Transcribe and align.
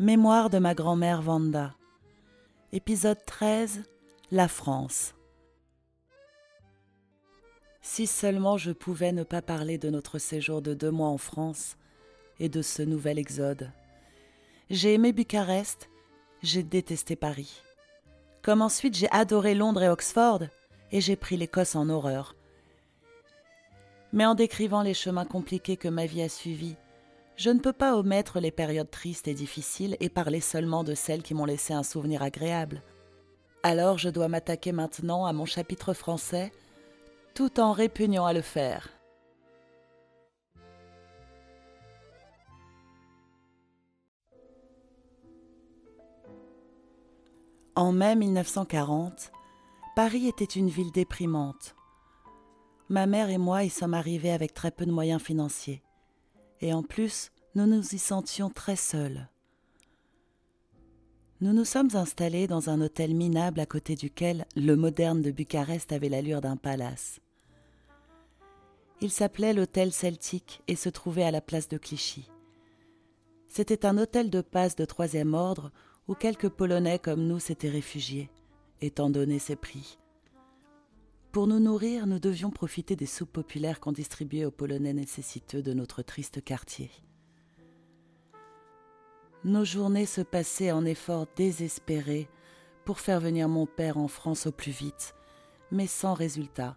Mémoire 0.00 0.48
de 0.48 0.58
ma 0.58 0.76
grand-mère 0.76 1.22
Vanda. 1.22 1.74
Épisode 2.70 3.18
13 3.26 3.82
La 4.30 4.46
France. 4.46 5.16
Si 7.82 8.06
seulement 8.06 8.56
je 8.56 8.70
pouvais 8.70 9.10
ne 9.10 9.24
pas 9.24 9.42
parler 9.42 9.76
de 9.76 9.90
notre 9.90 10.20
séjour 10.20 10.62
de 10.62 10.72
deux 10.72 10.92
mois 10.92 11.08
en 11.08 11.18
France 11.18 11.76
et 12.38 12.48
de 12.48 12.62
ce 12.62 12.82
nouvel 12.82 13.18
exode. 13.18 13.72
J'ai 14.70 14.94
aimé 14.94 15.12
Bucarest, 15.12 15.90
j'ai 16.44 16.62
détesté 16.62 17.16
Paris. 17.16 17.60
Comme 18.42 18.62
ensuite 18.62 18.94
j'ai 18.94 19.10
adoré 19.10 19.56
Londres 19.56 19.82
et 19.82 19.88
Oxford, 19.88 20.44
et 20.92 21.00
j'ai 21.00 21.16
pris 21.16 21.36
l'Écosse 21.36 21.74
en 21.74 21.88
horreur. 21.88 22.36
Mais 24.12 24.26
en 24.26 24.36
décrivant 24.36 24.82
les 24.82 24.94
chemins 24.94 25.26
compliqués 25.26 25.76
que 25.76 25.88
ma 25.88 26.06
vie 26.06 26.22
a 26.22 26.28
suivis, 26.28 26.76
je 27.38 27.50
ne 27.50 27.60
peux 27.60 27.72
pas 27.72 27.96
omettre 27.96 28.40
les 28.40 28.50
périodes 28.50 28.90
tristes 28.90 29.28
et 29.28 29.34
difficiles 29.34 29.96
et 30.00 30.08
parler 30.08 30.40
seulement 30.40 30.82
de 30.82 30.94
celles 30.94 31.22
qui 31.22 31.34
m'ont 31.34 31.44
laissé 31.44 31.72
un 31.72 31.84
souvenir 31.84 32.20
agréable. 32.20 32.82
Alors 33.62 33.96
je 33.96 34.08
dois 34.08 34.26
m'attaquer 34.26 34.72
maintenant 34.72 35.24
à 35.24 35.32
mon 35.32 35.44
chapitre 35.44 35.94
français, 35.94 36.52
tout 37.34 37.60
en 37.60 37.70
répugnant 37.70 38.26
à 38.26 38.32
le 38.32 38.42
faire. 38.42 38.88
En 47.76 47.92
mai 47.92 48.16
1940, 48.16 49.30
Paris 49.94 50.26
était 50.26 50.44
une 50.44 50.68
ville 50.68 50.90
déprimante. 50.90 51.76
Ma 52.88 53.06
mère 53.06 53.30
et 53.30 53.38
moi 53.38 53.62
y 53.62 53.70
sommes 53.70 53.94
arrivés 53.94 54.32
avec 54.32 54.54
très 54.54 54.72
peu 54.72 54.84
de 54.84 54.90
moyens 54.90 55.22
financiers 55.22 55.82
et 56.60 56.72
en 56.72 56.82
plus, 56.82 57.30
nous 57.54 57.66
nous 57.66 57.94
y 57.94 57.98
sentions 57.98 58.50
très 58.50 58.76
seuls. 58.76 59.28
Nous 61.40 61.52
nous 61.52 61.64
sommes 61.64 61.94
installés 61.94 62.48
dans 62.48 62.68
un 62.68 62.80
hôtel 62.80 63.14
minable 63.14 63.60
à 63.60 63.66
côté 63.66 63.94
duquel 63.94 64.44
le 64.56 64.74
moderne 64.74 65.22
de 65.22 65.30
Bucarest 65.30 65.92
avait 65.92 66.08
l'allure 66.08 66.40
d'un 66.40 66.56
palace. 66.56 67.20
Il 69.00 69.12
s'appelait 69.12 69.52
l'hôtel 69.52 69.92
celtique 69.92 70.62
et 70.66 70.74
se 70.74 70.88
trouvait 70.88 71.22
à 71.22 71.30
la 71.30 71.40
place 71.40 71.68
de 71.68 71.78
Clichy. 71.78 72.28
C'était 73.46 73.86
un 73.86 73.96
hôtel 73.98 74.30
de 74.30 74.40
passe 74.40 74.74
de 74.74 74.84
troisième 74.84 75.34
ordre 75.34 75.70
où 76.08 76.14
quelques 76.14 76.48
Polonais 76.48 76.98
comme 76.98 77.24
nous 77.26 77.38
s'étaient 77.38 77.70
réfugiés, 77.70 78.30
étant 78.80 79.08
donné 79.08 79.38
ses 79.38 79.56
prix. 79.56 79.98
Pour 81.32 81.46
nous 81.46 81.60
nourrir, 81.60 82.06
nous 82.06 82.18
devions 82.18 82.50
profiter 82.50 82.96
des 82.96 83.06
soupes 83.06 83.32
populaires 83.32 83.80
qu'on 83.80 83.92
distribuait 83.92 84.46
aux 84.46 84.50
Polonais 84.50 84.94
nécessiteux 84.94 85.62
de 85.62 85.74
notre 85.74 86.02
triste 86.02 86.42
quartier. 86.42 86.90
Nos 89.44 89.64
journées 89.64 90.06
se 90.06 90.22
passaient 90.22 90.72
en 90.72 90.84
efforts 90.86 91.26
désespérés 91.36 92.28
pour 92.86 92.98
faire 92.98 93.20
venir 93.20 93.48
mon 93.48 93.66
père 93.66 93.98
en 93.98 94.08
France 94.08 94.46
au 94.46 94.52
plus 94.52 94.72
vite, 94.72 95.14
mais 95.70 95.86
sans 95.86 96.14
résultat. 96.14 96.76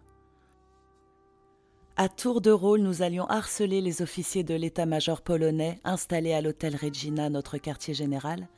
À 1.96 2.10
tour 2.10 2.42
de 2.42 2.50
rôle, 2.50 2.80
nous 2.80 3.02
allions 3.02 3.26
harceler 3.26 3.80
les 3.80 4.02
officiers 4.02 4.44
de 4.44 4.54
l'état-major 4.54 5.22
polonais 5.22 5.80
installés 5.84 6.34
à 6.34 6.42
l'hôtel 6.42 6.76
Regina, 6.76 7.30
notre 7.30 7.56
quartier 7.56 7.94
général, 7.94 8.48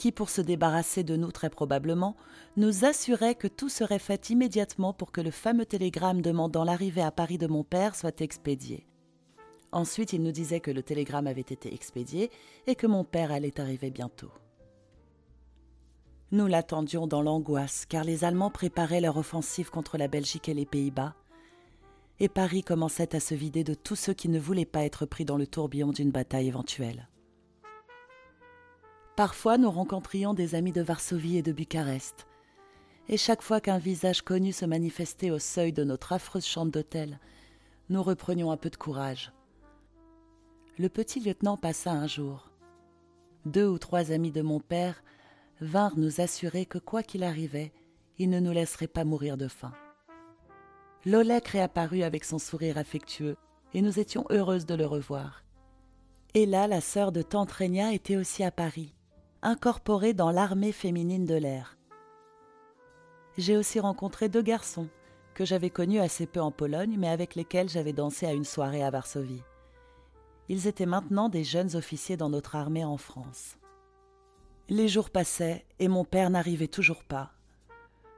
qui, 0.00 0.12
pour 0.12 0.30
se 0.30 0.40
débarrasser 0.40 1.04
de 1.04 1.14
nous 1.14 1.30
très 1.30 1.50
probablement, 1.50 2.16
nous 2.56 2.86
assurait 2.86 3.34
que 3.34 3.48
tout 3.48 3.68
serait 3.68 3.98
fait 3.98 4.30
immédiatement 4.30 4.94
pour 4.94 5.12
que 5.12 5.20
le 5.20 5.30
fameux 5.30 5.66
télégramme 5.66 6.22
demandant 6.22 6.64
l'arrivée 6.64 7.02
à 7.02 7.10
Paris 7.10 7.36
de 7.36 7.46
mon 7.46 7.64
père 7.64 7.94
soit 7.94 8.22
expédié. 8.22 8.86
Ensuite, 9.72 10.14
il 10.14 10.22
nous 10.22 10.32
disait 10.32 10.60
que 10.60 10.70
le 10.70 10.82
télégramme 10.82 11.26
avait 11.26 11.42
été 11.42 11.74
expédié 11.74 12.30
et 12.66 12.76
que 12.76 12.86
mon 12.86 13.04
père 13.04 13.30
allait 13.30 13.60
arriver 13.60 13.90
bientôt. 13.90 14.30
Nous 16.32 16.46
l'attendions 16.46 17.06
dans 17.06 17.20
l'angoisse, 17.20 17.84
car 17.84 18.02
les 18.02 18.24
Allemands 18.24 18.50
préparaient 18.50 19.02
leur 19.02 19.18
offensive 19.18 19.68
contre 19.68 19.98
la 19.98 20.08
Belgique 20.08 20.48
et 20.48 20.54
les 20.54 20.64
Pays-Bas, 20.64 21.14
et 22.20 22.30
Paris 22.30 22.62
commençait 22.62 23.14
à 23.14 23.20
se 23.20 23.34
vider 23.34 23.64
de 23.64 23.74
tous 23.74 23.96
ceux 23.96 24.14
qui 24.14 24.30
ne 24.30 24.40
voulaient 24.40 24.64
pas 24.64 24.84
être 24.84 25.04
pris 25.04 25.26
dans 25.26 25.36
le 25.36 25.46
tourbillon 25.46 25.90
d'une 25.90 26.10
bataille 26.10 26.48
éventuelle. 26.48 27.10
Parfois, 29.20 29.58
nous 29.58 29.70
rencontrions 29.70 30.32
des 30.32 30.54
amis 30.54 30.72
de 30.72 30.80
Varsovie 30.80 31.36
et 31.36 31.42
de 31.42 31.52
Bucarest. 31.52 32.26
Et 33.10 33.18
chaque 33.18 33.42
fois 33.42 33.60
qu'un 33.60 33.76
visage 33.76 34.22
connu 34.22 34.50
se 34.50 34.64
manifestait 34.64 35.30
au 35.30 35.38
seuil 35.38 35.74
de 35.74 35.84
notre 35.84 36.14
affreuse 36.14 36.46
chambre 36.46 36.72
d'hôtel, 36.72 37.20
nous 37.90 38.02
reprenions 38.02 38.50
un 38.50 38.56
peu 38.56 38.70
de 38.70 38.78
courage. 38.78 39.30
Le 40.78 40.88
petit 40.88 41.20
lieutenant 41.20 41.58
passa 41.58 41.92
un 41.92 42.06
jour. 42.06 42.48
Deux 43.44 43.66
ou 43.66 43.78
trois 43.78 44.10
amis 44.10 44.30
de 44.30 44.40
mon 44.40 44.58
père 44.58 45.02
vinrent 45.60 45.98
nous 45.98 46.22
assurer 46.22 46.64
que 46.64 46.78
quoi 46.78 47.02
qu'il 47.02 47.22
arrivait, 47.22 47.74
il 48.16 48.30
ne 48.30 48.40
nous 48.40 48.52
laisserait 48.52 48.86
pas 48.86 49.04
mourir 49.04 49.36
de 49.36 49.48
faim. 49.48 49.74
Lolek 51.04 51.46
réapparut 51.48 52.04
avec 52.04 52.24
son 52.24 52.38
sourire 52.38 52.78
affectueux, 52.78 53.36
et 53.74 53.82
nous 53.82 53.98
étions 54.00 54.24
heureuses 54.30 54.64
de 54.64 54.76
le 54.76 54.86
revoir. 54.86 55.44
Et 56.32 56.46
là, 56.46 56.66
la 56.66 56.80
sœur 56.80 57.12
de 57.12 57.20
tante 57.20 57.52
Régna 57.52 57.92
était 57.92 58.16
aussi 58.16 58.42
à 58.42 58.50
Paris, 58.50 58.94
incorporé 59.42 60.12
dans 60.12 60.30
l'armée 60.30 60.72
féminine 60.72 61.24
de 61.24 61.34
l'air. 61.34 61.78
J'ai 63.38 63.56
aussi 63.56 63.80
rencontré 63.80 64.28
deux 64.28 64.42
garçons 64.42 64.88
que 65.34 65.44
j'avais 65.44 65.70
connus 65.70 66.00
assez 66.00 66.26
peu 66.26 66.40
en 66.40 66.50
Pologne, 66.50 66.96
mais 66.98 67.08
avec 67.08 67.34
lesquels 67.34 67.68
j'avais 67.68 67.92
dansé 67.92 68.26
à 68.26 68.32
une 68.34 68.44
soirée 68.44 68.82
à 68.82 68.90
Varsovie. 68.90 69.42
Ils 70.48 70.66
étaient 70.66 70.86
maintenant 70.86 71.28
des 71.28 71.44
jeunes 71.44 71.76
officiers 71.76 72.16
dans 72.16 72.28
notre 72.28 72.56
armée 72.56 72.84
en 72.84 72.96
France. 72.96 73.56
Les 74.68 74.88
jours 74.88 75.10
passaient 75.10 75.64
et 75.78 75.88
mon 75.88 76.04
père 76.04 76.30
n'arrivait 76.30 76.68
toujours 76.68 77.04
pas. 77.04 77.32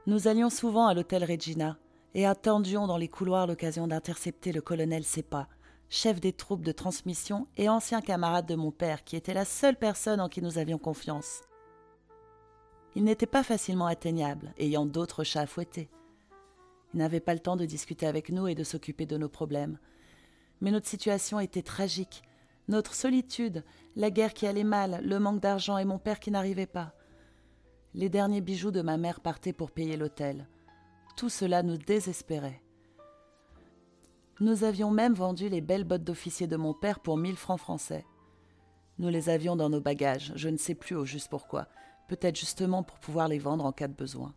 Nous 0.07 0.27
allions 0.27 0.51
souvent 0.51 0.87
à 0.87 0.95
l'hôtel 0.95 1.25
Regina 1.25 1.79
et 2.15 2.27
attendions 2.27 2.87
dans 2.87 2.97
les 2.97 3.09
couloirs 3.09 3.47
l'occasion 3.47 3.87
d'intercepter 3.87 4.51
le 4.51 4.61
colonel 4.61 5.05
Sepa, 5.05 5.47
chef 5.93 6.21
des 6.21 6.33
troupes 6.33 6.65
de 6.65 6.73
transmission 6.73 7.47
et 7.59 7.69
ancien 7.69 8.01
camarade 8.01 8.47
de 8.47 8.55
mon 8.55 8.71
père, 8.71 9.05
qui 9.05 9.15
était 9.15 9.35
la 9.35 9.45
seule 9.45 9.77
personne 9.77 10.23
en 10.23 10.31
qui 10.31 10.41
nous 10.41 10.57
avions 10.57 10.79
confiance. 10.79 11.43
Il 12.97 13.05
n'était 13.05 13.27
pas 13.27 13.43
facilement 13.43 13.85
atteignable, 13.85 14.55
ayant 14.59 14.87
d'autres 14.87 15.23
chats 15.23 15.43
à 15.43 15.47
fouetter. 15.47 15.91
Il 16.95 16.99
n'avait 16.99 17.21
pas 17.21 17.35
le 17.35 17.41
temps 17.41 17.57
de 17.57 17.67
discuter 17.67 18.07
avec 18.07 18.31
nous 18.31 18.49
et 18.49 18.55
de 18.55 18.65
s'occuper 18.65 19.05
de 19.05 19.19
nos 19.19 19.29
problèmes. 19.29 19.79
Mais 20.63 20.71
notre 20.71 20.89
situation 20.89 21.41
était 21.41 21.61
tragique. 21.61 22.23
Notre 22.69 22.95
solitude, 22.95 23.63
la 23.95 24.11
guerre 24.11 24.33
qui 24.33 24.47
allait 24.47 24.65
mal, 24.65 25.03
le 25.05 25.19
manque 25.19 25.41
d'argent 25.41 25.77
et 25.77 25.85
mon 25.85 25.99
père 25.99 26.21
qui 26.21 26.31
n'arrivait 26.31 26.65
pas. 26.65 26.95
Les 27.93 28.09
derniers 28.09 28.41
bijoux 28.41 28.71
de 28.71 28.81
ma 28.81 28.97
mère 28.97 29.21
partaient 29.21 29.53
pour 29.53 29.71
payer 29.71 29.99
l'hôtel. 29.99 30.49
Tout 31.19 31.29
cela 31.29 31.63
nous 31.63 31.77
désespérait. 31.77 32.63
Nous 34.43 34.65
avions 34.65 34.91
même 34.91 35.15
vendu 35.15 35.49
les 35.49 35.61
belles 35.61 35.85
bottes 35.85 36.03
d'officier 36.03 36.49
de 36.49 36.57
mon 36.57 36.75
père 36.75 36.99
pour 36.99 37.17
mille 37.17 37.37
francs 37.37 37.61
français. 37.61 38.05
Nous 38.99 39.09
les 39.09 39.29
avions 39.29 39.55
dans 39.55 39.71
nos 39.71 39.81
bagages, 39.81 40.33
je 40.35 40.49
ne 40.49 40.57
sais 40.57 40.75
plus 40.75 40.97
au 40.97 41.05
juste 41.05 41.29
pourquoi, 41.29 41.69
peut-être 42.09 42.35
justement 42.35 42.83
pour 42.83 42.99
pouvoir 42.99 43.29
les 43.29 43.39
vendre 43.39 43.65
en 43.65 43.71
cas 43.71 43.87
de 43.87 43.95
besoin. 43.95 44.35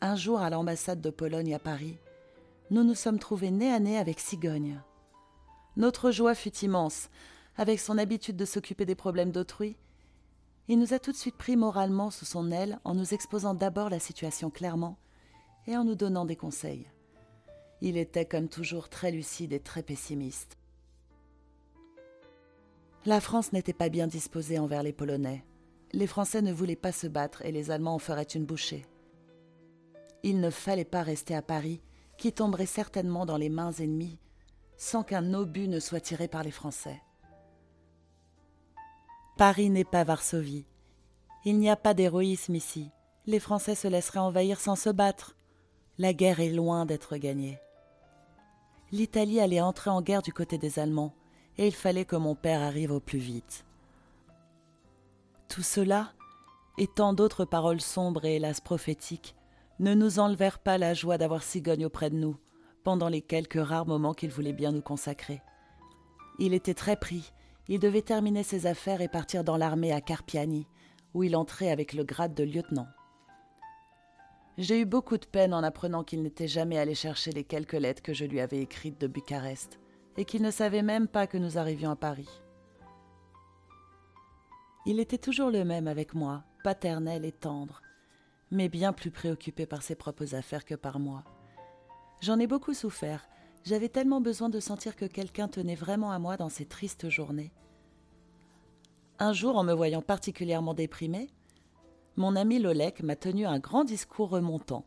Un 0.00 0.16
jour 0.16 0.40
à 0.40 0.50
l'ambassade 0.50 1.00
de 1.00 1.10
Pologne 1.10 1.54
à 1.54 1.60
Paris, 1.60 1.98
nous 2.72 2.82
nous 2.82 2.96
sommes 2.96 3.20
trouvés 3.20 3.52
nez 3.52 3.72
à 3.72 3.78
nez 3.78 3.96
avec 3.96 4.18
Cigogne. 4.18 4.82
Notre 5.76 6.10
joie 6.10 6.34
fut 6.34 6.56
immense. 6.64 7.10
Avec 7.56 7.78
son 7.78 7.96
habitude 7.96 8.36
de 8.36 8.44
s'occuper 8.44 8.86
des 8.86 8.96
problèmes 8.96 9.30
d'autrui, 9.30 9.76
il 10.66 10.80
nous 10.80 10.94
a 10.94 10.98
tout 10.98 11.12
de 11.12 11.16
suite 11.16 11.36
pris 11.36 11.56
moralement 11.56 12.10
sous 12.10 12.24
son 12.24 12.50
aile 12.50 12.80
en 12.82 12.96
nous 12.96 13.14
exposant 13.14 13.54
d'abord 13.54 13.88
la 13.88 14.00
situation 14.00 14.50
clairement 14.50 14.98
et 15.68 15.76
en 15.76 15.84
nous 15.84 15.94
donnant 15.94 16.24
des 16.24 16.34
conseils. 16.34 16.88
Il 17.84 17.96
était 17.96 18.26
comme 18.26 18.48
toujours 18.48 18.88
très 18.88 19.10
lucide 19.10 19.52
et 19.52 19.58
très 19.58 19.82
pessimiste. 19.82 20.56
La 23.04 23.20
France 23.20 23.52
n'était 23.52 23.72
pas 23.72 23.88
bien 23.88 24.06
disposée 24.06 24.60
envers 24.60 24.84
les 24.84 24.92
Polonais. 24.92 25.44
Les 25.92 26.06
Français 26.06 26.42
ne 26.42 26.52
voulaient 26.52 26.76
pas 26.76 26.92
se 26.92 27.08
battre 27.08 27.44
et 27.44 27.50
les 27.50 27.72
Allemands 27.72 27.96
en 27.96 27.98
feraient 27.98 28.22
une 28.22 28.44
bouchée. 28.44 28.86
Il 30.22 30.38
ne 30.38 30.50
fallait 30.50 30.84
pas 30.84 31.02
rester 31.02 31.34
à 31.34 31.42
Paris, 31.42 31.82
qui 32.18 32.32
tomberait 32.32 32.66
certainement 32.66 33.26
dans 33.26 33.36
les 33.36 33.48
mains 33.48 33.72
ennemies, 33.72 34.20
sans 34.76 35.02
qu'un 35.02 35.34
obus 35.34 35.66
ne 35.66 35.80
soit 35.80 35.98
tiré 35.98 36.28
par 36.28 36.44
les 36.44 36.52
Français. 36.52 37.02
Paris 39.36 39.70
n'est 39.70 39.82
pas 39.82 40.04
Varsovie. 40.04 40.66
Il 41.44 41.58
n'y 41.58 41.68
a 41.68 41.74
pas 41.74 41.94
d'héroïsme 41.94 42.54
ici. 42.54 42.92
Les 43.26 43.40
Français 43.40 43.74
se 43.74 43.88
laisseraient 43.88 44.20
envahir 44.20 44.60
sans 44.60 44.76
se 44.76 44.90
battre. 44.90 45.36
La 45.98 46.12
guerre 46.12 46.38
est 46.38 46.50
loin 46.50 46.86
d'être 46.86 47.16
gagnée 47.16 47.58
l'Italie 48.92 49.40
allait 49.40 49.60
entrer 49.60 49.90
en 49.90 50.02
guerre 50.02 50.22
du 50.22 50.32
côté 50.32 50.58
des 50.58 50.78
Allemands, 50.78 51.14
et 51.56 51.66
il 51.66 51.74
fallait 51.74 52.04
que 52.04 52.16
mon 52.16 52.34
père 52.34 52.60
arrive 52.60 52.92
au 52.92 53.00
plus 53.00 53.18
vite. 53.18 53.64
Tout 55.48 55.62
cela, 55.62 56.12
et 56.78 56.86
tant 56.86 57.12
d'autres 57.12 57.44
paroles 57.44 57.80
sombres 57.80 58.24
et 58.24 58.36
hélas 58.36 58.60
prophétiques, 58.60 59.34
ne 59.78 59.94
nous 59.94 60.18
enlevèrent 60.18 60.58
pas 60.58 60.78
la 60.78 60.94
joie 60.94 61.18
d'avoir 61.18 61.42
Cigogne 61.42 61.86
auprès 61.86 62.10
de 62.10 62.16
nous, 62.16 62.36
pendant 62.84 63.08
les 63.08 63.22
quelques 63.22 63.62
rares 63.62 63.86
moments 63.86 64.14
qu'il 64.14 64.30
voulait 64.30 64.52
bien 64.52 64.72
nous 64.72 64.82
consacrer. 64.82 65.42
Il 66.38 66.54
était 66.54 66.74
très 66.74 66.96
pris, 66.96 67.32
il 67.68 67.78
devait 67.78 68.02
terminer 68.02 68.42
ses 68.42 68.66
affaires 68.66 69.00
et 69.00 69.08
partir 69.08 69.44
dans 69.44 69.56
l'armée 69.56 69.92
à 69.92 70.00
Carpiani, 70.00 70.66
où 71.14 71.22
il 71.22 71.36
entrait 71.36 71.70
avec 71.70 71.92
le 71.92 72.04
grade 72.04 72.34
de 72.34 72.44
lieutenant. 72.44 72.88
J'ai 74.58 74.80
eu 74.80 74.84
beaucoup 74.84 75.16
de 75.16 75.24
peine 75.24 75.54
en 75.54 75.62
apprenant 75.62 76.04
qu'il 76.04 76.22
n'était 76.22 76.48
jamais 76.48 76.78
allé 76.78 76.94
chercher 76.94 77.32
les 77.32 77.44
quelques 77.44 77.72
lettres 77.72 78.02
que 78.02 78.12
je 78.12 78.26
lui 78.26 78.40
avais 78.40 78.60
écrites 78.60 79.00
de 79.00 79.06
Bucarest, 79.06 79.80
et 80.18 80.26
qu'il 80.26 80.42
ne 80.42 80.50
savait 80.50 80.82
même 80.82 81.08
pas 81.08 81.26
que 81.26 81.38
nous 81.38 81.56
arrivions 81.56 81.90
à 81.90 81.96
Paris. 81.96 82.28
Il 84.84 85.00
était 85.00 85.16
toujours 85.18 85.50
le 85.50 85.64
même 85.64 85.88
avec 85.88 86.14
moi, 86.14 86.44
paternel 86.64 87.24
et 87.24 87.32
tendre, 87.32 87.80
mais 88.50 88.68
bien 88.68 88.92
plus 88.92 89.10
préoccupé 89.10 89.64
par 89.64 89.82
ses 89.82 89.94
propres 89.94 90.34
affaires 90.34 90.66
que 90.66 90.74
par 90.74 90.98
moi. 90.98 91.24
J'en 92.20 92.38
ai 92.38 92.46
beaucoup 92.46 92.74
souffert, 92.74 93.26
j'avais 93.64 93.88
tellement 93.88 94.20
besoin 94.20 94.50
de 94.50 94.60
sentir 94.60 94.96
que 94.96 95.06
quelqu'un 95.06 95.48
tenait 95.48 95.76
vraiment 95.76 96.12
à 96.12 96.18
moi 96.18 96.36
dans 96.36 96.50
ces 96.50 96.66
tristes 96.66 97.08
journées. 97.08 97.52
Un 99.18 99.32
jour, 99.32 99.56
en 99.56 99.64
me 99.64 99.72
voyant 99.72 100.02
particulièrement 100.02 100.74
déprimée, 100.74 101.30
mon 102.16 102.36
ami 102.36 102.58
Lolek 102.58 103.02
m'a 103.02 103.16
tenu 103.16 103.46
un 103.46 103.58
grand 103.58 103.84
discours 103.84 104.30
remontant. 104.30 104.86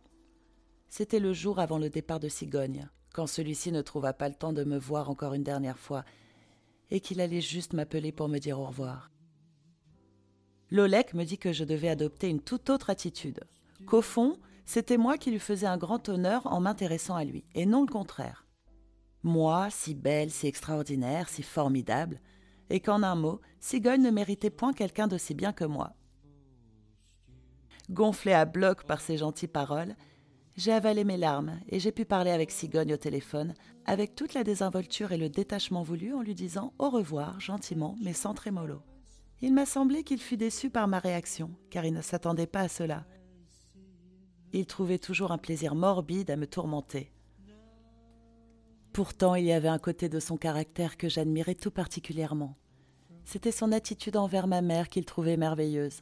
C'était 0.90 1.20
le 1.20 1.34
jour 1.34 1.60
avant 1.60 1.78
le 1.78 1.90
départ 1.90 2.20
de 2.20 2.30
Cigogne, 2.30 2.90
quand 3.14 3.28
celui-ci 3.28 3.72
ne 3.72 3.82
trouva 3.82 4.14
pas 4.14 4.30
le 4.30 4.36
temps 4.36 4.54
de 4.54 4.64
me 4.64 4.78
voir 4.78 5.10
encore 5.10 5.34
une 5.34 5.44
dernière 5.44 5.80
fois, 5.80 6.06
et 6.92 7.00
qu'il 7.00 7.22
allait 7.22 7.42
juste 7.42 7.74
m'appeler 7.74 8.12
pour 8.12 8.30
me 8.30 8.40
dire 8.40 8.60
au 8.60 8.66
revoir. 8.66 9.12
Lolek 10.72 11.14
me 11.14 11.24
dit 11.24 11.38
que 11.38 11.54
je 11.54 11.64
devais 11.64 11.90
adopter 11.90 12.30
une 12.30 12.42
toute 12.42 12.70
autre 12.70 12.90
attitude, 12.90 13.42
qu'au 13.86 14.02
fond, 14.02 14.38
c'était 14.66 14.98
moi 14.98 15.18
qui 15.18 15.32
lui 15.32 15.40
faisais 15.40 15.68
un 15.68 15.78
grand 15.78 16.10
honneur 16.10 16.48
en 16.48 16.60
m'intéressant 16.60 17.16
à 17.16 17.24
lui, 17.24 17.46
et 17.56 17.66
non 17.66 17.82
le 17.82 17.92
contraire 17.92 18.46
moi, 19.26 19.70
si 19.72 19.96
belle, 19.96 20.30
si 20.30 20.46
extraordinaire, 20.46 21.30
si 21.30 21.42
formidable, 21.42 22.22
et 22.70 22.80
qu'en 22.80 23.02
un 23.02 23.16
mot, 23.16 23.42
Sigogne 23.60 24.04
ne 24.04 24.12
méritait 24.12 24.52
point 24.52 24.72
quelqu'un 24.72 25.08
d'aussi 25.08 25.34
bien 25.34 25.52
que 25.52 25.66
moi. 25.66 25.94
Gonflé 27.90 28.34
à 28.34 28.46
bloc 28.46 28.84
par 28.84 29.00
ces 29.00 29.18
gentilles 29.18 29.48
paroles, 29.48 29.96
j'ai 30.58 30.72
avalé 30.72 31.04
mes 31.04 31.18
larmes 31.18 31.60
et 31.70 31.80
j'ai 31.80 31.92
pu 31.92 32.06
parler 32.06 32.32
avec 32.32 32.50
Sigogne 32.50 32.94
au 32.94 32.98
téléphone, 32.98 33.54
avec 33.86 34.16
toute 34.16 34.34
la 34.34 34.44
désinvolture 34.44 35.12
et 35.12 35.18
le 35.18 35.30
détachement 35.30 35.84
voulu, 35.84 36.14
en 36.14 36.22
lui 36.22 36.34
disant 36.34 36.74
au 36.80 36.90
revoir 36.90 37.40
gentiment, 37.40 37.96
mais 38.02 38.14
sans 38.14 38.34
trémolo. 38.34 38.82
Il 39.42 39.54
m'a 39.54 39.66
semblé 39.66 40.04
qu'il 40.04 40.20
fut 40.20 40.38
déçu 40.38 40.70
par 40.70 40.88
ma 40.88 41.00
réaction, 41.00 41.52
car 41.70 41.86
il 41.86 41.94
ne 41.94 42.02
s'attendait 42.02 42.48
pas 42.48 42.62
à 42.62 42.68
cela. 42.70 43.06
Il 44.54 44.66
trouvait 44.66 44.98
toujours 44.98 45.34
un 45.34 45.38
plaisir 45.38 45.76
morbide 45.76 46.32
à 46.32 46.38
me 46.38 46.48
tourmenter. 46.48 47.12
Pourtant, 48.94 49.36
il 49.36 49.44
y 49.44 49.52
avait 49.52 49.68
un 49.68 49.78
côté 49.78 50.08
de 50.08 50.22
son 50.22 50.38
caractère 50.38 50.96
que 50.96 51.10
j'admirais 51.10 51.56
tout 51.56 51.72
particulièrement. 51.72 52.56
C'était 53.26 53.52
son 53.52 53.74
attitude 53.74 54.16
envers 54.16 54.48
ma 54.48 54.62
mère 54.62 54.88
qu'il 54.88 55.04
trouvait 55.04 55.36
merveilleuse. 55.36 56.02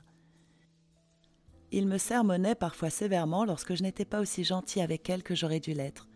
Il 1.76 1.88
me 1.88 1.98
sermonnait 1.98 2.54
parfois 2.54 2.92
sévèrement 2.92 3.46
lorsque 3.46 3.74
je 3.74 3.82
n'étais 3.82 4.06
pas 4.06 4.22
aussi 4.22 4.44
gentil 4.44 4.80
avec 4.80 5.10
elle 5.10 5.24
que 5.24 5.34
j'aurais 5.34 5.60
dû 5.60 5.74
l'être, 5.74 6.08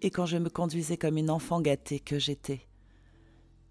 et 0.00 0.10
quand 0.10 0.24
je 0.24 0.38
me 0.38 0.48
conduisais 0.48 0.96
comme 0.96 1.18
une 1.18 1.28
enfant 1.28 1.60
gâtée 1.60 2.00
que 2.00 2.18
j'étais. 2.18 2.66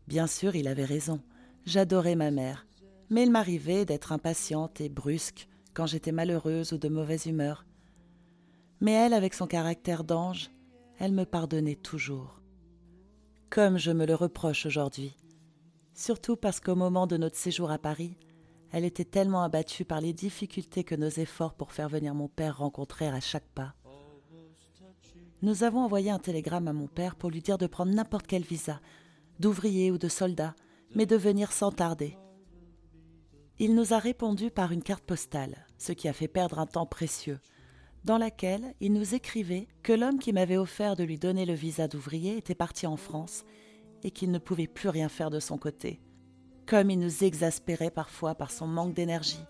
Bien 0.08 0.28
sûr, 0.28 0.56
il 0.56 0.68
avait 0.68 0.86
raison. 0.86 1.20
J'adorais 1.66 2.16
ma 2.16 2.30
mère, 2.30 2.68
mais 3.10 3.24
il 3.24 3.32
m'arrivait 3.32 3.84
d'être 3.84 4.12
impatiente 4.12 4.80
et 4.80 4.90
brusque 4.90 5.48
quand 5.74 5.88
j'étais 5.88 6.12
malheureuse 6.12 6.72
ou 6.72 6.78
de 6.78 6.88
mauvaise 6.88 7.26
humeur. 7.26 7.66
Mais 8.80 8.92
elle, 8.92 9.14
avec 9.14 9.34
son 9.34 9.48
caractère 9.48 10.04
d'ange, 10.04 10.52
elle 11.00 11.14
me 11.14 11.26
pardonnait 11.26 11.74
toujours. 11.74 12.44
Comme 13.50 13.80
je 13.80 13.90
me 13.90 14.06
le 14.06 14.14
reproche 14.14 14.68
aujourd'hui, 14.68 15.18
surtout 15.96 16.36
parce 16.36 16.60
qu'au 16.60 16.76
moment 16.76 17.08
de 17.08 17.18
notre 17.18 17.38
séjour 17.38 17.72
à 17.72 17.80
Paris, 17.80 18.18
elle 18.78 18.86
était 18.86 19.06
tellement 19.06 19.42
abattue 19.42 19.86
par 19.86 20.02
les 20.02 20.14
difficultés 20.14 20.84
que 20.84 20.94
nos 20.94 21.10
efforts 21.10 21.56
pour 21.56 21.72
faire 21.72 21.90
venir 21.90 22.14
mon 22.14 22.28
père 22.28 22.60
rencontrèrent 22.60 23.16
à 23.16 23.20
chaque 23.20 23.48
pas. 23.56 23.74
Nous 25.42 25.64
avons 25.64 25.80
envoyé 25.80 26.12
un 26.12 26.20
télégramme 26.20 26.68
à 26.68 26.74
mon 26.74 26.86
père 26.86 27.16
pour 27.16 27.32
lui 27.32 27.42
dire 27.42 27.58
de 27.58 27.66
prendre 27.66 27.92
n'importe 27.92 28.28
quel 28.28 28.44
visa, 28.44 28.80
d'ouvrier 29.40 29.90
ou 29.90 29.98
de 29.98 30.08
soldat, 30.08 30.54
mais 30.94 31.08
de 31.08 31.16
venir 31.16 31.54
sans 31.54 31.72
tarder. 31.72 32.20
Il 33.58 33.74
nous 33.74 33.96
a 33.96 33.98
répondu 33.98 34.52
par 34.52 34.72
une 34.72 34.84
carte 34.84 35.04
postale, 35.04 35.66
ce 35.80 35.92
qui 35.92 36.08
a 36.08 36.14
fait 36.14 36.28
perdre 36.28 36.60
un 36.60 36.68
temps 36.68 36.86
précieux, 36.86 37.40
dans 38.04 38.20
laquelle 38.20 38.76
il 38.80 38.94
nous 38.94 39.16
écrivait 39.16 39.68
que 39.82 39.94
l'homme 39.94 40.20
qui 40.20 40.34
m'avait 40.34 40.58
offert 40.58 40.96
de 40.96 41.04
lui 41.04 41.18
donner 41.18 41.48
le 41.48 41.56
visa 41.56 41.88
d'ouvrier 41.88 42.38
était 42.38 42.54
parti 42.54 42.86
en 42.86 42.96
France 42.96 43.44
et 44.04 44.12
qu'il 44.12 44.30
ne 44.30 44.38
pouvait 44.38 44.68
plus 44.68 44.90
rien 44.90 45.10
faire 45.10 45.32
de 45.32 45.40
son 45.40 45.58
côté. 45.58 46.00
Comme 46.68 46.90
il 46.90 47.00
nous 47.00 47.24
exaspérait 47.24 47.92
parfois 47.92 48.36
par 48.36 48.52
son 48.52 48.68
manque 48.68 48.94
d'énergie. 48.94 49.46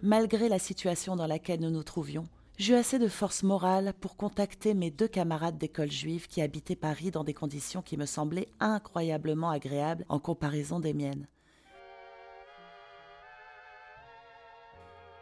Malgré 0.00 0.48
la 0.48 0.60
situation 0.60 1.16
dans 1.16 1.26
laquelle 1.26 1.58
nous 1.58 1.70
nous 1.70 1.82
trouvions, 1.82 2.28
j'eus 2.56 2.76
assez 2.76 3.00
de 3.00 3.08
force 3.08 3.42
morale 3.42 3.92
pour 4.00 4.16
contacter 4.16 4.74
mes 4.74 4.92
deux 4.92 5.08
camarades 5.08 5.58
d'école 5.58 5.90
juive 5.90 6.28
qui 6.28 6.40
habitaient 6.40 6.76
Paris 6.76 7.10
dans 7.10 7.24
des 7.24 7.34
conditions 7.34 7.82
qui 7.82 7.96
me 7.96 8.06
semblaient 8.06 8.46
incroyablement 8.60 9.50
agréables 9.50 10.04
en 10.08 10.20
comparaison 10.20 10.78
des 10.78 10.94
miennes. 10.94 11.26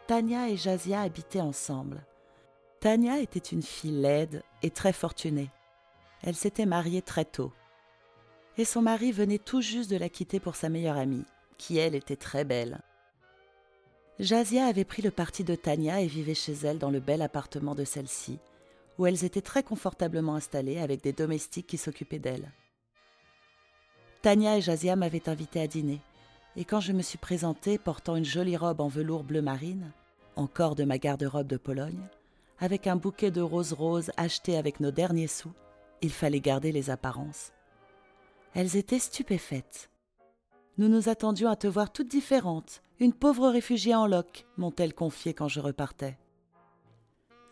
Tania 0.05 0.47
et 0.49 0.57
Jazia 0.57 1.01
habitaient 1.01 1.41
ensemble. 1.41 2.05
Tania 2.81 3.19
était 3.19 3.39
une 3.39 3.63
fille 3.63 3.99
laide 3.99 4.43
et 4.61 4.69
très 4.69 4.93
fortunée. 4.93 5.49
Elle 6.21 6.35
s'était 6.35 6.67
mariée 6.67 7.01
très 7.01 7.25
tôt. 7.25 7.51
Et 8.61 8.65
son 8.65 8.83
mari 8.83 9.11
venait 9.11 9.39
tout 9.39 9.61
juste 9.61 9.89
de 9.89 9.97
la 9.97 10.07
quitter 10.07 10.39
pour 10.39 10.55
sa 10.55 10.69
meilleure 10.69 10.97
amie, 10.97 11.25
qui 11.57 11.79
elle 11.79 11.95
était 11.95 12.15
très 12.15 12.45
belle. 12.45 12.79
Jazia 14.19 14.67
avait 14.67 14.85
pris 14.85 15.01
le 15.01 15.09
parti 15.09 15.43
de 15.43 15.55
Tania 15.55 15.99
et 15.99 16.05
vivait 16.05 16.35
chez 16.35 16.53
elle 16.53 16.77
dans 16.77 16.91
le 16.91 16.99
bel 16.99 17.23
appartement 17.23 17.73
de 17.73 17.83
celle-ci, 17.83 18.37
où 18.99 19.07
elles 19.07 19.25
étaient 19.25 19.41
très 19.41 19.63
confortablement 19.63 20.35
installées 20.35 20.77
avec 20.77 21.01
des 21.01 21.11
domestiques 21.11 21.65
qui 21.65 21.79
s'occupaient 21.79 22.19
d'elles. 22.19 22.51
Tania 24.21 24.57
et 24.57 24.61
Jazia 24.61 24.95
m'avaient 24.95 25.27
invitée 25.27 25.61
à 25.61 25.65
dîner, 25.65 25.99
et 26.55 26.63
quand 26.63 26.81
je 26.81 26.93
me 26.93 27.01
suis 27.01 27.17
présentée 27.17 27.79
portant 27.79 28.15
une 28.15 28.25
jolie 28.25 28.57
robe 28.57 28.81
en 28.81 28.89
velours 28.89 29.23
bleu 29.23 29.41
marine, 29.41 29.91
encore 30.35 30.75
de 30.75 30.83
ma 30.83 30.99
garde-robe 30.99 31.47
de 31.47 31.57
Pologne, 31.57 32.07
avec 32.59 32.85
un 32.85 32.95
bouquet 32.95 33.31
de 33.31 33.41
roses 33.41 33.73
roses 33.73 34.11
acheté 34.17 34.55
avec 34.55 34.79
nos 34.79 34.91
derniers 34.91 35.25
sous, 35.25 35.51
il 36.03 36.11
fallait 36.11 36.41
garder 36.41 36.71
les 36.71 36.91
apparences. 36.91 37.53
Elles 38.53 38.75
étaient 38.75 38.99
stupéfaites. 38.99 39.89
Nous 40.77 40.87
nous 40.87 41.09
attendions 41.09 41.49
à 41.49 41.55
te 41.55 41.67
voir 41.67 41.91
toutes 41.91 42.07
différentes, 42.07 42.81
une 42.99 43.13
pauvre 43.13 43.49
réfugiée 43.49 43.95
en 43.95 44.07
loc, 44.07 44.45
m'ont-elles 44.57 44.93
confié 44.93 45.33
quand 45.33 45.47
je 45.47 45.59
repartais. 45.59 46.17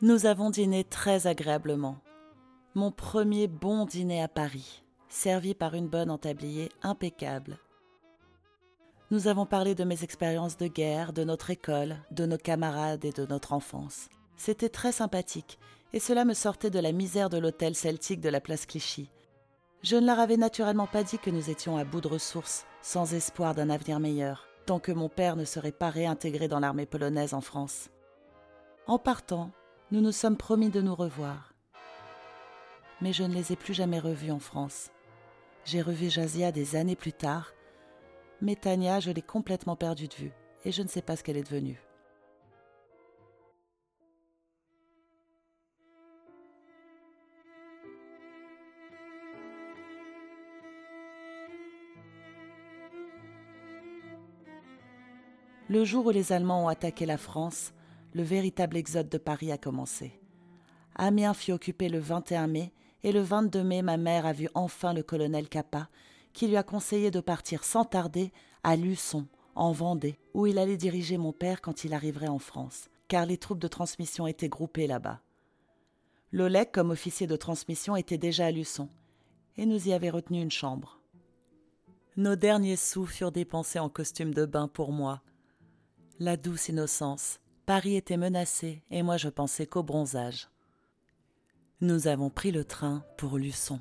Nous 0.02 0.26
avons 0.26 0.50
dîné 0.50 0.84
très 0.84 1.28
agréablement. 1.28 1.98
Mon 2.76 2.92
premier 2.92 3.48
bon 3.48 3.86
dîner 3.86 4.22
à 4.22 4.28
Paris, 4.28 4.84
servi 5.10 5.54
par 5.54 5.74
une 5.74 5.88
bonne 5.88 6.12
entablier 6.12 6.70
impeccable 6.82 7.60
nous 9.12 9.28
avons 9.28 9.48
parlé 9.48 9.74
de 9.74 9.84
mes 9.84 10.04
expériences 10.04 10.58
de 10.58 10.68
guerre, 10.68 11.14
de 11.14 11.24
notre 11.24 11.50
école, 11.50 11.98
de 12.12 12.28
nos 12.28 12.38
camarades 12.38 13.06
et 13.06 13.12
de 13.12 13.26
notre 13.26 13.54
enfance. 13.54 14.08
C'était 14.38 14.70
très 14.70 14.92
sympathique, 14.92 15.58
et 15.94 16.00
cela 16.00 16.26
me 16.26 16.36
sortait 16.36 16.70
de 16.70 16.78
la 16.78 16.92
misère 16.92 17.30
de 17.30 17.40
l'hôtel 17.40 17.74
celtique 17.74 18.22
de 18.22 18.30
la 18.30 18.40
place 18.40 18.68
Clichy. 18.68 19.10
Je 19.82 19.96
ne 19.96 20.06
leur 20.06 20.20
avais 20.20 20.36
naturellement 20.36 20.88
pas 20.88 21.04
dit 21.04 21.20
que 21.20 21.30
nous 21.30 21.50
étions 21.50 21.78
à 21.78 21.86
bout 21.86 22.02
de 22.02 22.10
ressources, 22.10 22.66
sans 22.82 23.14
espoir 23.14 23.56
d'un 23.56 23.70
avenir 23.70 24.02
meilleur, 24.02 24.48
tant 24.66 24.80
que 24.80 24.92
mon 24.92 25.08
père 25.08 25.38
ne 25.38 25.46
serait 25.46 25.72
pas 25.72 25.90
réintégré 25.90 26.50
dans 26.50 26.60
l'armée 26.60 26.86
polonaise 26.86 27.34
en 27.34 27.40
France. 27.40 27.90
En 28.88 29.00
partant, 29.00 29.52
nous 29.92 30.02
nous 30.02 30.12
sommes 30.12 30.36
promis 30.36 30.70
de 30.70 30.82
nous 30.82 30.96
revoir. 30.96 31.54
Mais 33.00 33.14
je 33.14 33.24
ne 33.24 33.34
les 33.34 33.54
ai 33.54 33.56
plus 33.56 33.74
jamais 33.74 34.00
revus 34.00 34.32
en 34.32 34.40
France. 34.40 34.92
J'ai 35.64 35.82
revu 35.82 36.10
Jazia 36.10 36.52
des 36.52 36.76
années 36.76 36.98
plus 36.98 37.14
tard, 37.14 37.54
mais 38.42 38.56
Tania, 38.56 39.00
je 39.00 39.12
l'ai 39.12 39.22
complètement 39.22 39.78
perdue 39.78 40.08
de 40.08 40.16
vue 40.16 40.34
et 40.66 40.74
je 40.74 40.82
ne 40.82 40.88
sais 40.90 41.02
pas 41.02 41.16
ce 41.16 41.24
qu'elle 41.24 41.38
est 41.38 41.50
devenue. 41.50 41.82
Le 55.70 55.86
jour 55.86 56.08
où 56.08 56.10
les 56.10 56.32
Allemands 56.32 56.66
ont 56.66 56.68
attaqué 56.68 57.06
la 57.06 57.18
France, 57.18 57.74
le 58.14 58.24
véritable 58.24 58.76
exode 58.76 59.08
de 59.08 59.20
Paris 59.20 59.52
a 59.52 59.58
commencé. 59.58 60.20
Amiens 60.96 61.36
fut 61.36 61.52
occupé 61.52 61.90
le 61.90 62.00
21 62.00 62.48
mai 62.48 62.74
et 63.04 63.12
le 63.12 63.22
22 63.22 63.64
mai, 63.64 63.82
ma 63.82 63.96
mère 63.96 64.26
a 64.26 64.34
vu 64.34 64.50
enfin 64.56 64.94
le 64.94 65.04
colonel 65.04 65.48
Capa 65.48 65.88
qui 66.34 66.48
lui 66.48 66.58
a 66.58 66.64
conseillé 66.64 67.12
de 67.12 67.20
partir 67.20 67.64
sans 67.64 67.86
tarder 67.86 68.32
à 68.64 68.76
Luçon, 68.76 69.28
en 69.56 69.72
Vendée, 69.72 70.18
où 70.34 70.48
il 70.48 70.58
allait 70.58 70.78
diriger 70.78 71.18
mon 71.18 71.34
père 71.34 71.62
quand 71.62 71.84
il 71.84 71.94
arriverait 71.94 72.28
en 72.28 72.40
France, 72.40 72.90
car 73.08 73.26
les 73.26 73.38
troupes 73.38 73.60
de 73.60 73.68
transmission 73.68 74.28
étaient 74.28 74.50
groupées 74.50 74.88
là-bas. 74.88 75.22
Lolec, 76.32 76.72
comme 76.72 76.92
officier 76.92 77.28
de 77.28 77.36
transmission, 77.36 77.96
était 77.96 78.18
déjà 78.18 78.46
à 78.46 78.52
Luçon, 78.52 78.90
et 79.58 79.66
nous 79.66 79.88
y 79.88 79.94
avait 79.94 80.10
retenu 80.10 80.42
une 80.42 80.52
chambre. 80.52 81.00
Nos 82.16 82.36
derniers 82.36 82.76
sous 82.76 83.06
furent 83.06 83.32
dépensés 83.32 83.80
en 83.80 83.90
costume 83.90 84.34
de 84.34 84.46
bain 84.46 84.68
pour 84.68 84.92
moi. 84.92 85.22
La 86.22 86.36
douce 86.36 86.68
innocence. 86.68 87.40
Paris 87.66 87.96
était 87.96 88.18
menacé 88.18 88.84
et 88.92 89.04
moi 89.04 89.16
je 89.16 89.30
pensais 89.30 89.66
qu'au 89.66 89.84
bronzage. 89.84 90.50
Nous 91.80 92.10
avons 92.10 92.30
pris 92.30 92.52
le 92.52 92.66
train 92.66 93.06
pour 93.16 93.38
Luçon. 93.38 93.80